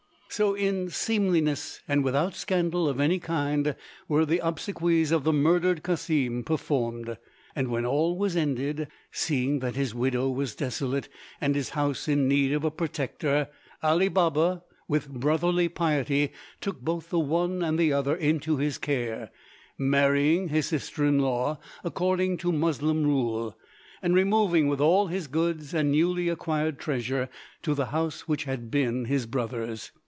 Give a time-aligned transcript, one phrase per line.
[0.33, 3.75] So in seemliness and without scandal of any kind
[4.07, 7.17] were the obsequies of the murdered Cassim performed.
[7.53, 11.09] And when all was ended, seeing that his widow was desolate
[11.41, 13.49] and his house in need of a protector,
[13.83, 16.31] Ali Baba with brotherly piety
[16.61, 19.31] took both the one and the other into his care,
[19.77, 23.57] marrying his sister in law according to Moslem rule,
[24.01, 27.27] and removing with all his goods and newly acquired treasure
[27.63, 29.91] to the house which had been his brother's.